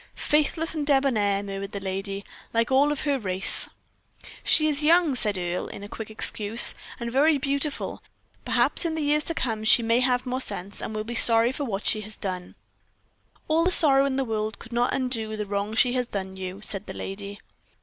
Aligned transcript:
"Faithless 0.15 0.73
and 0.73 0.87
debonair," 0.87 1.43
murmured 1.43 1.73
the 1.73 1.79
lady, 1.79 2.25
"like 2.55 2.71
all 2.71 2.91
of 2.91 3.01
her 3.01 3.19
race." 3.19 3.69
"She 4.43 4.67
is 4.67 4.81
young," 4.81 5.13
said 5.13 5.37
Earle, 5.37 5.67
in 5.67 5.87
quick 5.89 6.09
excuse, 6.09 6.73
"and 6.99 7.11
very 7.11 7.37
beautiful. 7.37 8.01
Perhaps 8.43 8.83
in 8.83 8.95
the 8.95 9.03
years 9.03 9.23
to 9.25 9.35
come 9.35 9.63
she 9.63 9.83
may 9.83 9.99
have 9.99 10.25
more 10.25 10.41
sense, 10.41 10.81
and 10.81 10.95
will 10.95 11.03
be 11.03 11.13
sorry 11.13 11.51
for 11.51 11.65
what 11.65 11.85
she 11.85 12.01
has 12.01 12.17
done." 12.17 12.55
"All 13.47 13.63
the 13.63 13.71
sorrow 13.71 14.05
in 14.07 14.15
the 14.15 14.25
world 14.25 14.57
could 14.57 14.73
not 14.73 14.91
undo 14.91 15.37
the 15.37 15.45
wrong 15.45 15.75
she 15.75 15.93
has 15.93 16.07
done 16.07 16.35
you," 16.35 16.61
said 16.63 16.87
the 16.87 16.95
lady. 16.95 17.39